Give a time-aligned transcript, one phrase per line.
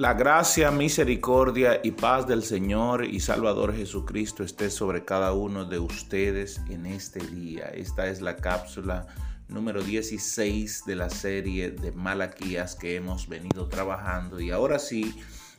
[0.00, 5.78] La gracia, misericordia y paz del Señor y Salvador Jesucristo esté sobre cada uno de
[5.78, 7.66] ustedes en este día.
[7.66, 9.06] Esta es la cápsula
[9.48, 14.40] número 16 de la serie de Malaquías que hemos venido trabajando.
[14.40, 15.14] Y ahora sí,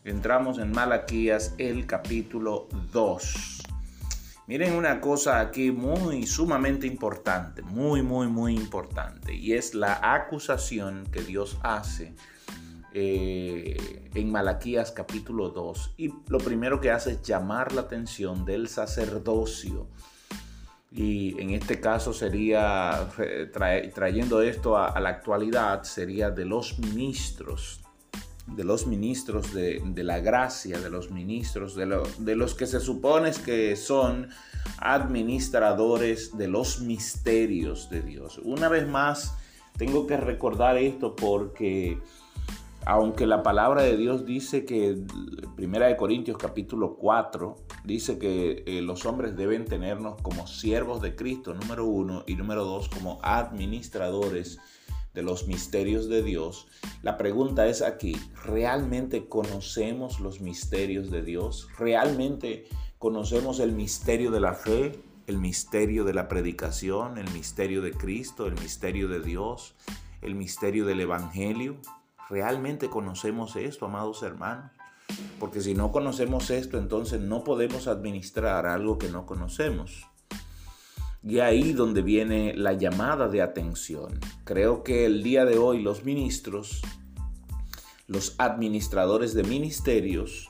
[0.05, 3.61] entramos en Malaquías el capítulo 2.
[4.47, 9.35] Miren una cosa aquí muy sumamente importante, muy, muy, muy importante.
[9.35, 12.15] Y es la acusación que Dios hace
[12.93, 18.67] eh, en Malaquías capítulo 2 y lo primero que hace es llamar la atención del
[18.67, 19.87] sacerdocio
[20.91, 23.07] y en este caso sería
[23.93, 27.79] trayendo esto a, la actualidad sería de los ministros
[28.47, 33.31] de los ministros de, la gracia, de los ministros, de, de los que se supone
[33.45, 34.29] que son
[34.79, 38.39] administradores de los misterios de Dios.
[38.43, 39.35] Una vez más,
[39.77, 41.99] tengo que recordar esto porque
[42.85, 44.97] aunque la palabra de Dios dice que,
[45.55, 51.15] Primera de Corintios capítulo 4, dice que eh, los hombres deben tenernos como siervos de
[51.15, 54.59] Cristo, número uno, y número dos, como administradores
[55.13, 56.67] de los misterios de Dios.
[57.03, 58.15] La pregunta es aquí,
[58.45, 61.67] ¿realmente conocemos los misterios de Dios?
[61.77, 62.65] ¿Realmente
[62.97, 68.47] conocemos el misterio de la fe, el misterio de la predicación, el misterio de Cristo,
[68.47, 69.75] el misterio de Dios,
[70.21, 71.77] el misterio del Evangelio?
[72.31, 74.71] ¿Realmente conocemos esto, amados hermanos?
[75.37, 80.07] Porque si no conocemos esto, entonces no podemos administrar algo que no conocemos.
[81.21, 84.17] Y ahí donde viene la llamada de atención.
[84.45, 86.81] Creo que el día de hoy los ministros,
[88.07, 90.49] los administradores de ministerios,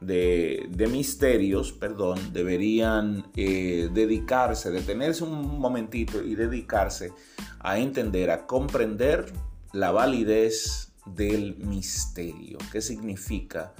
[0.00, 7.12] de, misterios, perdón, deberían eh, dedicarse, detenerse un momentito y dedicarse
[7.60, 9.30] a entender, a comprender
[9.74, 12.58] la validez del misterio.
[12.70, 13.74] ¿Qué significa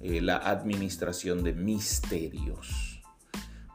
[0.00, 3.02] eh, la administración de misterios?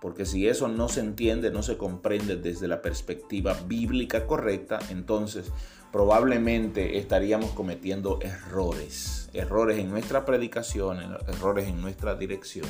[0.02, 5.52] Porque si eso no se entiende, no se comprende desde la perspectiva bíblica correcta, entonces
[5.92, 12.68] probablemente estaríamos cometiendo errores, errores en nuestra predicación, errores en nuestra dirección,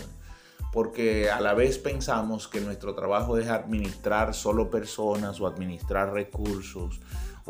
[0.71, 6.99] porque a la vez pensamos que nuestro trabajo es administrar solo personas o administrar recursos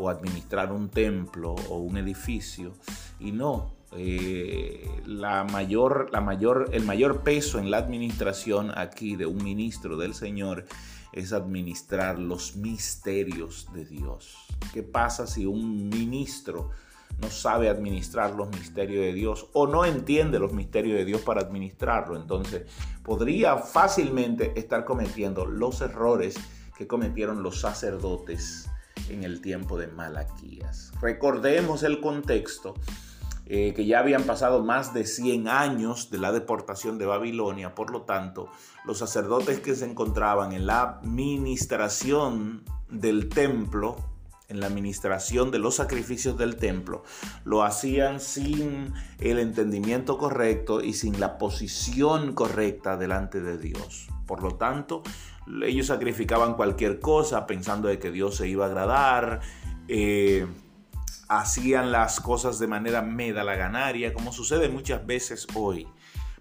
[0.00, 2.72] o administrar un templo o un edificio.
[3.18, 9.26] Y no, eh, la mayor, la mayor, el mayor peso en la administración aquí de
[9.26, 10.64] un ministro del Señor
[11.12, 14.36] es administrar los misterios de Dios.
[14.72, 16.70] ¿Qué pasa si un ministro
[17.20, 21.42] no sabe administrar los misterios de Dios o no entiende los misterios de Dios para
[21.42, 22.16] administrarlo?
[22.16, 22.62] Entonces
[23.02, 26.36] podría fácilmente estar cometiendo los errores
[26.78, 28.70] que cometieron los sacerdotes
[29.08, 30.92] en el tiempo de Malaquías.
[31.00, 32.74] Recordemos el contexto,
[33.46, 37.90] eh, que ya habían pasado más de 100 años de la deportación de Babilonia, por
[37.90, 38.48] lo tanto,
[38.84, 43.96] los sacerdotes que se encontraban en la administración del templo,
[44.48, 47.02] en la administración de los sacrificios del templo,
[47.44, 54.08] lo hacían sin el entendimiento correcto y sin la posición correcta delante de Dios.
[54.26, 55.02] Por lo tanto,
[55.62, 59.40] ellos sacrificaban cualquier cosa pensando de que Dios se iba a agradar.
[59.88, 60.46] Eh,
[61.28, 65.86] hacían las cosas de manera medalaganaria, como sucede muchas veces hoy.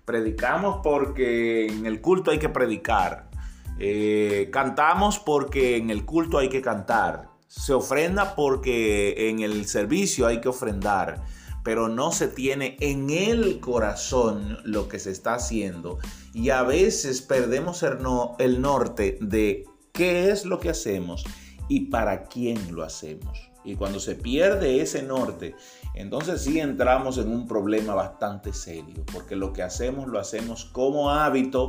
[0.05, 3.29] Predicamos porque en el culto hay que predicar.
[3.77, 7.29] Eh, cantamos porque en el culto hay que cantar.
[7.47, 11.23] Se ofrenda porque en el servicio hay que ofrendar
[11.63, 15.99] pero no se tiene en el corazón lo que se está haciendo.
[16.33, 21.23] Y a veces perdemos el, norte de qué es lo que hacemos
[21.67, 23.49] y para quién lo hacemos.
[23.63, 25.55] Y cuando se pierde ese norte,
[25.93, 31.11] entonces sí entramos en un problema bastante serio, porque lo que hacemos lo hacemos como
[31.11, 31.67] hábito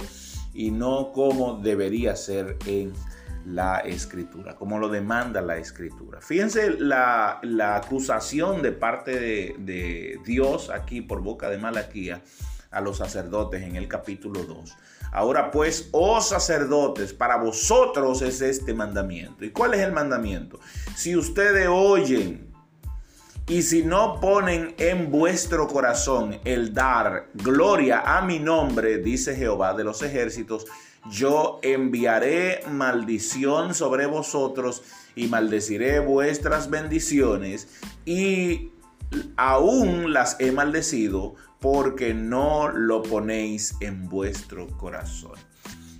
[0.55, 2.93] y no como debería ser en
[3.45, 6.21] la escritura, como lo demanda la escritura.
[6.21, 7.41] Fíjense la,
[7.77, 9.19] acusación de parte
[9.59, 12.23] de, Dios aquí por boca de Malaquía
[12.71, 14.77] a los sacerdotes en el capítulo 2.
[15.13, 19.45] Ahora pues, oh sacerdotes, para vosotros es este mandamiento.
[19.45, 20.61] ¿Y cuál es el mandamiento?
[20.95, 22.49] Si ustedes oyen
[23.49, 29.75] y si no ponen en vuestro corazón el dar gloria a mi nombre, dice Jehová
[29.75, 30.67] de los ejércitos,
[31.11, 34.83] yo enviaré maldición sobre vosotros
[35.17, 37.69] y maldeciré vuestras bendiciones
[38.05, 38.71] y
[39.37, 45.39] aún las he maldecido porque no lo ponéis en vuestro corazón.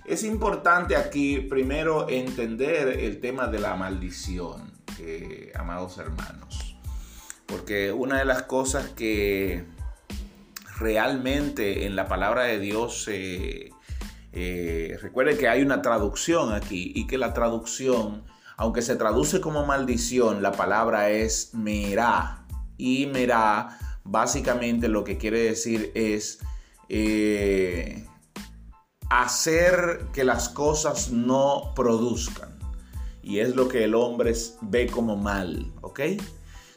[0.05, 4.71] Es importante aquí primero entender el tema de la maldición,
[5.55, 6.75] amados hermanos,
[7.45, 9.65] porque una de las cosas que
[10.81, 13.69] realmente en la palabra de Dios, eh,
[14.33, 18.23] eh, recuerde que hay una traducción aquí y que la traducción,
[18.57, 22.45] aunque se traduce como maldición, la palabra es merá.
[22.77, 26.39] Y merá básicamente lo que quiere decir es
[26.89, 28.05] eh,
[29.09, 32.49] hacer que las cosas no produzcan.
[33.23, 36.01] Y es lo que el hombre ve como mal, ¿ok?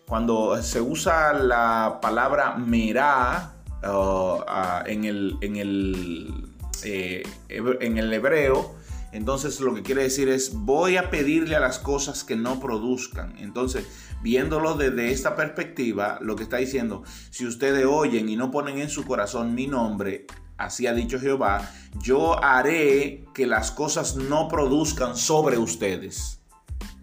[0.06, 4.42] Cuando se usa la palabra merá uh,
[4.86, 6.44] en, el, en, el,
[6.82, 8.74] eh, en el hebreo,
[9.14, 13.36] entonces lo que quiere decir es voy a pedirle a las cosas que no produzcan.
[13.38, 13.86] Entonces,
[14.22, 18.90] viéndolo desde esta perspectiva, lo que está diciendo, si ustedes oyen y no ponen en
[18.90, 20.26] su corazón mi nombre,
[20.56, 21.70] así ha dicho Jehová,
[22.02, 26.40] yo haré que las cosas no produzcan sobre ustedes.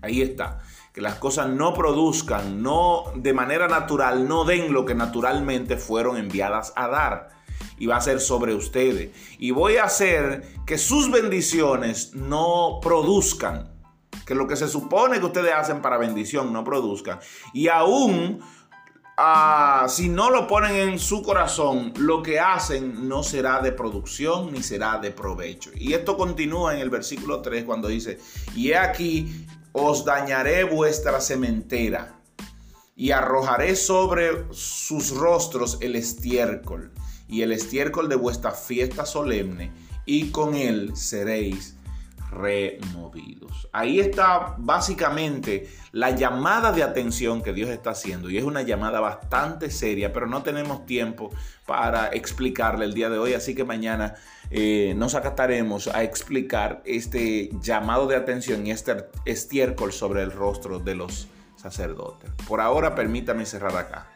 [0.01, 0.59] Ahí está
[0.93, 6.17] que las cosas no produzcan, no de manera natural, no den lo que naturalmente fueron
[6.17, 7.29] enviadas a dar.
[7.81, 9.09] Y va a ser sobre ustedes.
[9.39, 13.71] Y voy a hacer que sus bendiciones no produzcan.
[14.23, 17.19] Que lo que se supone que ustedes hacen para bendición no produzcan.
[17.55, 18.39] Y aún
[19.17, 24.51] ah, si no lo ponen en su corazón, lo que hacen no será de producción
[24.51, 25.71] ni será de provecho.
[25.73, 28.19] Y esto continúa en el versículo 3 cuando dice,
[28.55, 32.19] y he aquí, os dañaré vuestra sementera
[32.95, 36.91] y arrojaré sobre sus rostros el estiércol
[37.31, 39.71] y el estiércol de vuestra fiesta solemne
[40.05, 41.75] y con él seréis
[42.29, 43.67] removidos.
[43.73, 48.99] Ahí está básicamente la llamada de atención que Dios está haciendo y es una llamada
[48.99, 51.29] bastante seria, pero no tenemos tiempo
[51.65, 54.15] para explicarle el día de hoy, así que mañana
[54.49, 60.79] eh, nos acataremos a explicar este llamado de atención y este estiércol sobre el rostro
[60.79, 62.29] de los sacerdotes.
[62.47, 64.07] Por ahora permítame cerrar acá.